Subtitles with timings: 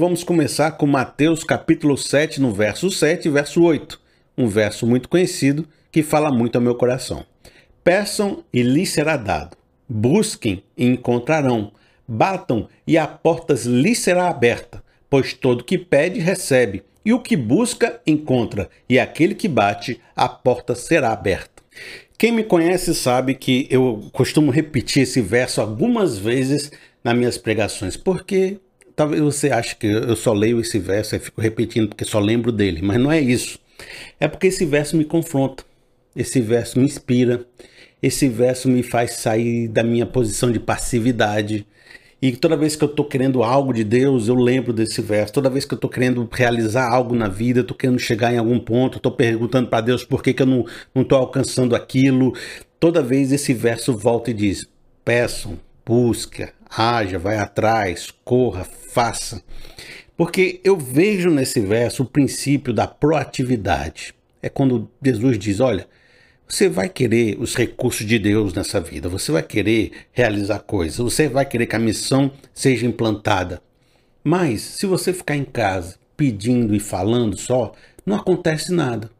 [0.00, 4.00] Vamos começar com Mateus capítulo 7, no verso 7 e verso 8.
[4.38, 7.26] Um verso muito conhecido que fala muito ao meu coração.
[7.82, 9.56] Peçam e lhes será dado.
[9.88, 11.72] Busquem e encontrarão.
[12.06, 14.84] Batam e a porta lhes será aberta.
[15.10, 16.84] Pois todo que pede, recebe.
[17.04, 18.70] E o que busca, encontra.
[18.88, 21.60] E aquele que bate, a porta será aberta.
[22.16, 26.70] Quem me conhece sabe que eu costumo repetir esse verso algumas vezes
[27.02, 28.60] nas minhas pregações, porque
[28.98, 32.50] Talvez você ache que eu só leio esse verso e fico repetindo porque só lembro
[32.50, 33.56] dele, mas não é isso.
[34.18, 35.62] É porque esse verso me confronta,
[36.16, 37.46] esse verso me inspira,
[38.02, 41.64] esse verso me faz sair da minha posição de passividade.
[42.20, 45.32] E toda vez que eu estou querendo algo de Deus, eu lembro desse verso.
[45.32, 48.58] Toda vez que eu estou querendo realizar algo na vida, estou querendo chegar em algum
[48.58, 52.34] ponto, estou perguntando para Deus por que, que eu não estou alcançando aquilo.
[52.80, 54.68] Toda vez esse verso volta e diz:
[55.04, 55.56] peçam,
[55.88, 59.42] busca, haja, vai atrás, corra, faça.
[60.18, 64.14] Porque eu vejo nesse verso o princípio da proatividade.
[64.42, 65.88] É quando Jesus diz: olha,
[66.46, 71.26] você vai querer os recursos de Deus nessa vida, você vai querer realizar coisas, você
[71.26, 73.62] vai querer que a missão seja implantada.
[74.22, 77.72] Mas se você ficar em casa pedindo e falando só,
[78.04, 79.10] não acontece nada.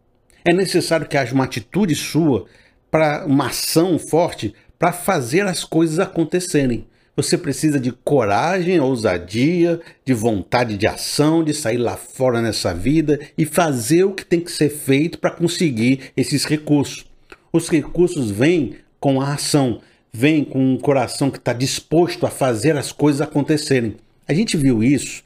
[0.44, 2.46] É necessário que haja uma atitude sua
[2.90, 6.86] para uma ação forte para fazer as coisas acontecerem.
[7.16, 13.18] Você precisa de coragem, ousadia, de vontade de ação, de sair lá fora nessa vida
[13.36, 17.04] e fazer o que tem que ser feito para conseguir esses recursos.
[17.52, 19.80] Os recursos vêm com a ação,
[20.12, 23.96] vêm com um coração que está disposto a fazer as coisas acontecerem.
[24.28, 25.24] A gente viu isso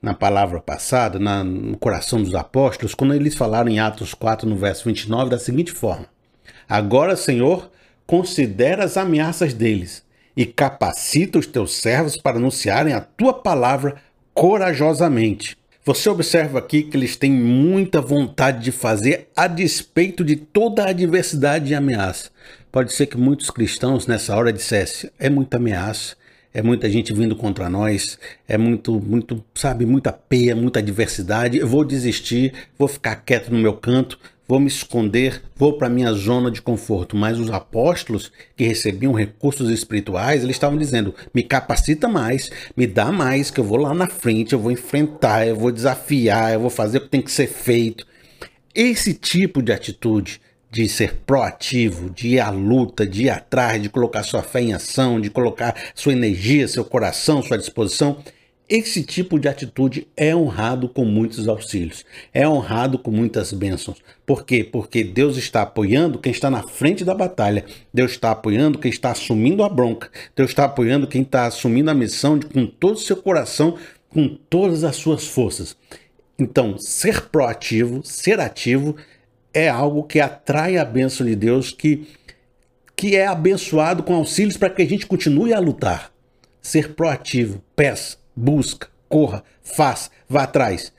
[0.00, 4.56] na palavra passada, na, no coração dos apóstolos, quando eles falaram em Atos 4, no
[4.56, 6.06] verso 29, da seguinte forma:
[6.66, 7.70] Agora, Senhor,
[8.06, 10.04] considera as ameaças deles
[10.36, 13.96] e capacita os teus servos para anunciarem a tua palavra
[14.32, 15.56] corajosamente.
[15.86, 20.88] Você observa aqui que eles têm muita vontade de fazer a despeito de toda a
[20.88, 22.30] adversidade e ameaça.
[22.72, 26.16] Pode ser que muitos cristãos nessa hora dissessem: é muita ameaça,
[26.54, 31.58] é muita gente vindo contra nós, é muito, muito, sabe, muita peia, muita adversidade.
[31.58, 36.12] Eu vou desistir, vou ficar quieto no meu canto, vou me esconder, vou para minha
[36.12, 37.16] zona de conforto.
[37.16, 43.10] Mas os apóstolos que recebiam recursos espirituais, eles estavam dizendo: me capacita mais, me dá
[43.10, 46.70] mais, que eu vou lá na frente, eu vou enfrentar, eu vou desafiar, eu vou
[46.70, 48.06] fazer o que tem que ser feito.
[48.74, 50.40] Esse tipo de atitude
[50.74, 54.74] de ser proativo, de ir à luta, de ir atrás, de colocar sua fé em
[54.74, 58.18] ação, de colocar sua energia, seu coração, sua disposição,
[58.76, 63.98] esse tipo de atitude é honrado com muitos auxílios, é honrado com muitas bênçãos.
[64.26, 64.64] Por quê?
[64.64, 69.12] Porque Deus está apoiando quem está na frente da batalha, Deus está apoiando quem está
[69.12, 73.00] assumindo a bronca, Deus está apoiando quem está assumindo a missão de, com todo o
[73.00, 75.76] seu coração, com todas as suas forças.
[76.36, 78.96] Então, ser proativo, ser ativo,
[79.52, 82.08] é algo que atrai a bênção de Deus, que,
[82.96, 86.10] que é abençoado com auxílios para que a gente continue a lutar.
[86.60, 90.92] Ser proativo, peça busca, corra, faça, vá atrás.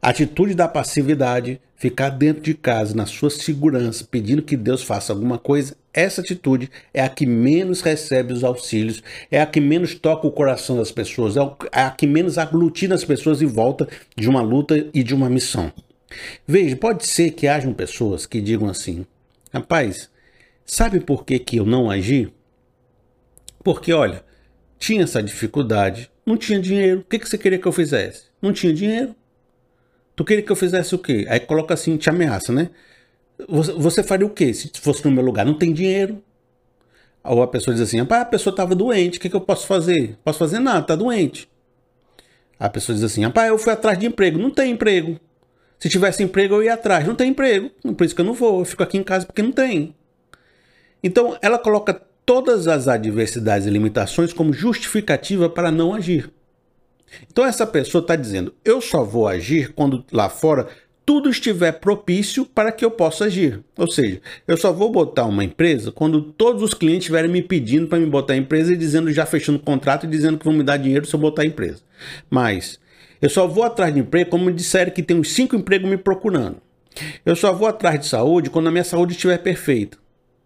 [0.00, 5.12] A atitude da passividade, ficar dentro de casa, na sua segurança, pedindo que Deus faça
[5.12, 9.94] alguma coisa, essa atitude é a que menos recebe os auxílios, é a que menos
[9.94, 11.40] toca o coração das pessoas, é,
[11.72, 15.28] é a que menos aglutina as pessoas em volta de uma luta e de uma
[15.28, 15.72] missão.
[16.46, 19.04] Veja, pode ser que hajam pessoas que digam assim:
[19.52, 20.08] rapaz,
[20.64, 22.32] sabe por que, que eu não agi?
[23.62, 24.24] Porque, olha,
[24.78, 27.00] tinha essa dificuldade, não tinha dinheiro.
[27.00, 28.24] O que, que você queria que eu fizesse?
[28.40, 29.14] Não tinha dinheiro.
[30.14, 31.26] Tu queria que eu fizesse o quê?
[31.28, 32.70] Aí coloca assim, te ameaça, né?
[33.48, 35.46] Você, você faria o quê se fosse no meu lugar?
[35.46, 36.22] Não tem dinheiro.
[37.22, 40.16] Ou a pessoa diz assim, a pessoa estava doente, o que, que eu posso fazer?
[40.24, 41.48] Posso fazer nada, tá doente.
[42.58, 44.38] A pessoa diz assim, rapaz, eu fui atrás de emprego.
[44.38, 45.20] Não tem emprego.
[45.78, 47.06] Se tivesse emprego, eu ia atrás.
[47.06, 47.70] Não tem emprego.
[47.96, 48.60] Por isso que eu não vou.
[48.60, 49.94] Eu fico aqui em casa porque não tem.
[51.02, 56.30] Então, ela coloca todas as adversidades e limitações como justificativa para não agir.
[57.32, 60.68] Então essa pessoa está dizendo: eu só vou agir quando lá fora
[61.06, 63.64] tudo estiver propício para que eu possa agir.
[63.78, 67.86] Ou seja, eu só vou botar uma empresa quando todos os clientes estiverem me pedindo
[67.86, 70.52] para me botar a empresa e dizendo, já fechando o contrato e dizendo que vão
[70.52, 71.80] me dar dinheiro se eu botar a empresa.
[72.28, 72.78] Mas
[73.22, 75.96] eu só vou atrás de emprego como me disseram que tem uns cinco empregos me
[75.96, 76.58] procurando.
[77.24, 79.96] Eu só vou atrás de saúde quando a minha saúde estiver perfeita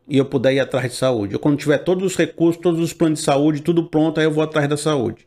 [0.09, 1.35] e eu puder ir atrás de saúde.
[1.35, 4.31] Eu, quando tiver todos os recursos, todos os planos de saúde, tudo pronto, aí eu
[4.31, 5.27] vou atrás da saúde.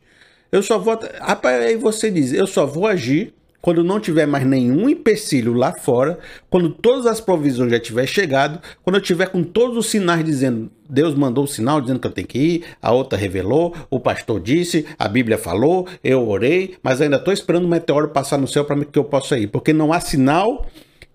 [0.50, 0.98] Eu só vou.
[1.20, 3.34] Rapaz, aí você diz, eu só vou agir
[3.66, 8.60] quando não tiver mais nenhum empecilho lá fora, quando todas as provisões já tiver chegado,
[8.84, 12.12] quando eu tiver com todos os sinais dizendo, Deus mandou o sinal dizendo que eu
[12.12, 17.00] tenho que ir, a outra revelou, o pastor disse, a Bíblia falou, eu orei, mas
[17.00, 19.92] ainda estou esperando o meteoro passar no céu para que eu possa ir, porque não
[19.92, 20.64] há sinal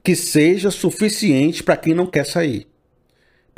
[0.03, 2.67] que seja suficiente para quem não quer sair.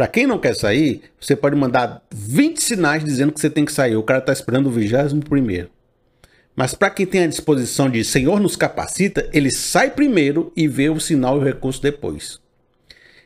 [0.03, 3.71] Para quem não quer sair, você pode mandar 20 sinais dizendo que você tem que
[3.71, 3.95] sair.
[3.95, 5.69] O cara está esperando o vigésimo primeiro.
[6.53, 10.89] Mas para quem tem a disposição de Senhor nos capacita, ele sai primeiro e vê
[10.89, 12.41] o sinal e o recurso depois.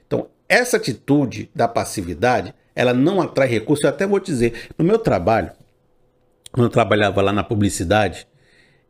[0.05, 3.87] Então, essa atitude da passividade, ela não atrai recurso.
[3.87, 5.49] Eu até vou dizer, no meu trabalho,
[6.51, 8.27] quando eu trabalhava lá na publicidade,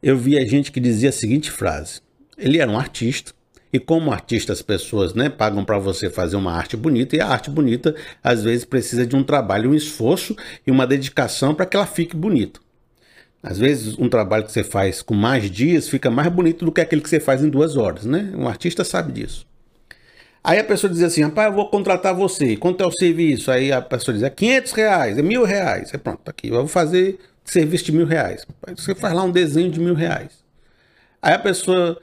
[0.03, 2.01] eu via gente que dizia a seguinte frase:
[2.37, 3.31] ele era um artista,
[3.71, 7.27] e como artista, as pessoas né, pagam para você fazer uma arte bonita, e a
[7.27, 10.35] arte bonita às vezes precisa de um trabalho, um esforço
[10.65, 12.59] e uma dedicação para que ela fique bonita.
[13.43, 16.81] Às vezes, um trabalho que você faz com mais dias fica mais bonito do que
[16.81, 18.31] aquele que você faz em duas horas, né?
[18.35, 19.45] Um artista sabe disso.
[20.43, 22.55] Aí a pessoa diz assim, rapaz, eu vou contratar você.
[22.55, 23.51] Quanto é o serviço?
[23.51, 25.91] Aí a pessoa diz, é 500 reais, é mil reais.
[25.93, 28.45] Aí pronto, tá aqui, eu vou fazer serviço de mil reais.
[28.75, 30.43] Você faz lá um desenho de mil reais.
[31.21, 31.99] Aí a pessoa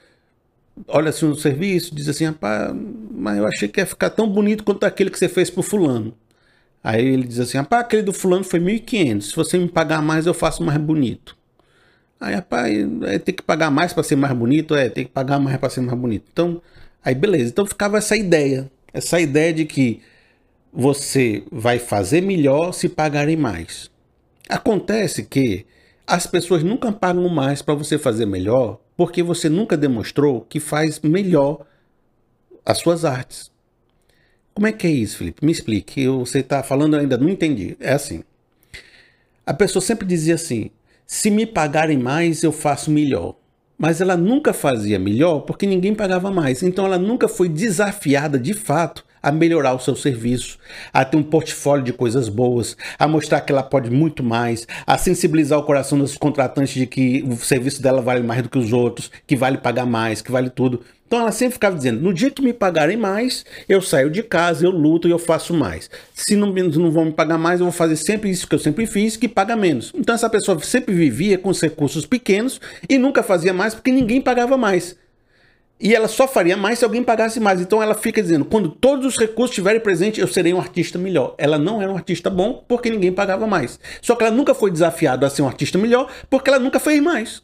[0.88, 2.74] olha assim no serviço, diz assim, rapaz,
[3.10, 6.14] mas eu achei que ia ficar tão bonito quanto aquele que você fez pro fulano.
[6.82, 10.26] Aí ele diz assim, rapaz, aquele do fulano foi 1.500, se você me pagar mais
[10.26, 11.36] eu faço mais bonito.
[12.20, 12.72] Aí, rapaz,
[13.02, 14.74] é, tem que pagar mais para ser mais bonito?
[14.74, 16.24] É, tem que pagar mais para ser mais bonito.
[16.32, 16.62] Então,
[17.04, 17.50] aí beleza.
[17.50, 20.00] Então ficava essa ideia, essa ideia de que
[20.72, 23.90] você vai fazer melhor se pagarem mais.
[24.48, 25.66] Acontece que
[26.06, 31.00] as pessoas nunca pagam mais para você fazer melhor porque você nunca demonstrou que faz
[31.00, 31.66] melhor
[32.64, 33.50] as suas artes.
[34.54, 35.44] Como é que é isso, Felipe?
[35.44, 36.06] Me explique.
[36.06, 37.76] Você está falando, eu ainda não entendi.
[37.80, 38.22] É assim.
[39.44, 40.70] A pessoa sempre dizia assim:
[41.06, 43.36] se me pagarem mais, eu faço melhor.
[43.76, 46.62] Mas ela nunca fazia melhor porque ninguém pagava mais.
[46.62, 50.58] Então ela nunca foi desafiada de fato a melhorar o seu serviço,
[50.92, 54.98] a ter um portfólio de coisas boas, a mostrar que ela pode muito mais, a
[54.98, 58.70] sensibilizar o coração dos contratantes de que o serviço dela vale mais do que os
[58.70, 60.82] outros, que vale pagar mais, que vale tudo.
[61.06, 64.66] Então ela sempre ficava dizendo: no dia que me pagarem mais, eu saio de casa,
[64.66, 65.88] eu luto e eu faço mais.
[66.14, 68.84] Se não, não vão me pagar mais, eu vou fazer sempre isso que eu sempre
[68.84, 69.90] fiz, que paga menos.
[69.94, 72.60] Então essa pessoa sempre vivia com os recursos pequenos
[72.90, 74.96] e nunca fazia mais porque ninguém pagava mais.
[75.80, 77.60] E ela só faria mais se alguém pagasse mais.
[77.60, 81.34] Então ela fica dizendo: quando todos os recursos estiverem presentes, eu serei um artista melhor.
[81.36, 83.78] Ela não era um artista bom porque ninguém pagava mais.
[84.00, 87.02] Só que ela nunca foi desafiada a ser um artista melhor porque ela nunca fez
[87.02, 87.42] mais.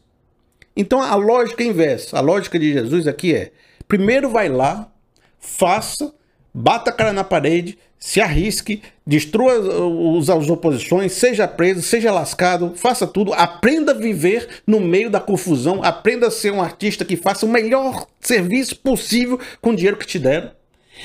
[0.76, 2.16] Então a lógica é inversa.
[2.16, 3.52] A lógica de Jesus aqui é:
[3.88, 4.90] primeiro vai lá,
[5.38, 6.12] faça,
[6.52, 12.72] bata a cara na parede, se arrisque, destrua os, as oposições, seja preso, seja lascado,
[12.74, 17.16] faça tudo, aprenda a viver no meio da confusão, aprenda a ser um artista que
[17.16, 20.50] faça o melhor serviço possível com o dinheiro que te deram.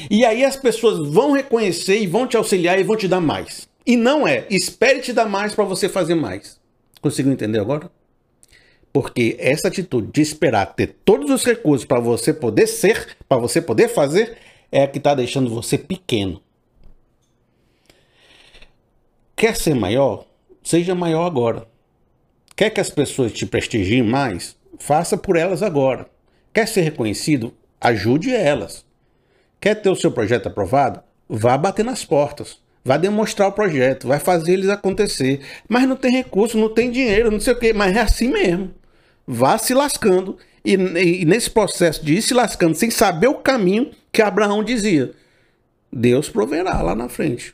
[0.10, 3.68] E aí as pessoas vão reconhecer e vão te auxiliar e vão te dar mais.
[3.86, 6.60] E não é, espere te dar mais para você fazer mais.
[7.02, 7.92] Conseguiu entender agora?
[8.92, 13.62] Porque essa atitude de esperar ter todos os recursos para você poder ser, para você
[13.62, 14.38] poder fazer,
[14.76, 16.42] é a que está deixando você pequeno.
[19.34, 20.26] Quer ser maior?
[20.62, 21.66] Seja maior agora.
[22.58, 24.58] Quer que as pessoas te prestigiem mais?
[24.78, 26.08] Faça por elas agora.
[26.54, 27.54] Quer ser reconhecido?
[27.80, 28.86] Ajude elas.
[29.62, 31.02] Quer ter o seu projeto aprovado?
[31.30, 32.58] Vá bater nas portas.
[32.84, 35.40] Vá demonstrar o projeto, vai fazer eles acontecer.
[35.70, 38.76] Mas não tem recurso, não tem dinheiro, não sei o quê, mas é assim mesmo.
[39.26, 40.38] Vá se lascando.
[40.66, 45.12] E, e nesse processo de ir se lascando, sem saber o caminho que Abraão dizia,
[45.92, 47.54] Deus proverá lá na frente.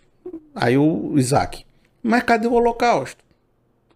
[0.54, 1.66] Aí o Isaac,
[2.04, 3.24] mas cadê o holocausto?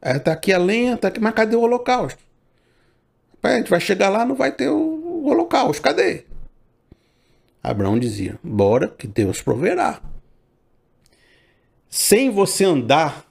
[0.01, 2.19] É, tá aqui a lenha, tá aqui, mas cadê o holocausto?
[3.43, 6.23] A gente vai chegar lá, não vai ter o holocausto, cadê?
[7.61, 10.01] Abraão dizia: Bora, que Deus proverá.
[11.87, 13.27] Sem você andar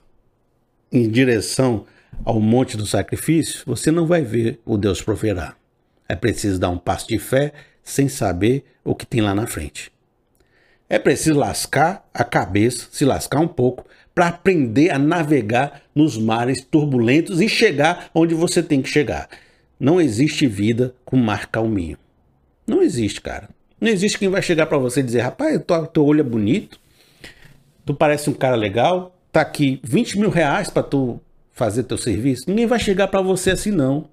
[0.93, 1.87] em direção
[2.25, 5.57] ao monte do sacrifício, você não vai ver o Deus proverá.
[6.09, 7.53] É preciso dar um passo de fé
[7.85, 9.93] sem saber o que tem lá na frente.
[10.88, 16.62] É preciso lascar a cabeça, se lascar um pouco, para aprender a navegar nos mares
[16.62, 19.29] turbulentos e chegar onde você tem que chegar.
[19.79, 21.99] Não existe vida com mar calminho.
[22.67, 23.49] Não existe, cara.
[23.81, 26.79] Não existe quem vai chegar para você e dizer: rapaz, teu, teu olho é bonito,
[27.85, 31.21] tu parece um cara legal, tá aqui 20 mil reais para tu
[31.53, 32.45] fazer teu serviço.
[32.49, 34.09] Ninguém vai chegar para você assim, não.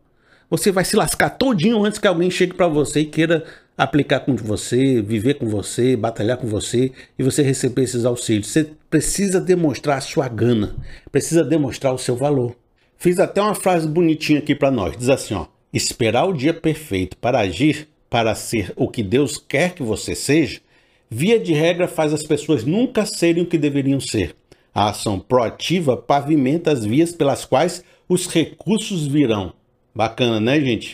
[0.51, 3.45] Você vai se lascar todinho antes que alguém chegue para você e queira
[3.77, 8.47] aplicar com você, viver com você, batalhar com você e você receber esses auxílios.
[8.47, 10.75] Você precisa demonstrar a sua gana,
[11.09, 12.53] precisa demonstrar o seu valor.
[12.97, 14.97] Fiz até uma frase bonitinha aqui para nós.
[14.97, 19.73] Diz assim, ó: Esperar o dia perfeito para agir, para ser o que Deus quer
[19.73, 20.59] que você seja,
[21.09, 24.35] via de regra faz as pessoas nunca serem o que deveriam ser.
[24.75, 29.53] A ação proativa pavimenta as vias pelas quais os recursos virão.
[29.93, 30.89] Bacana, né, gente?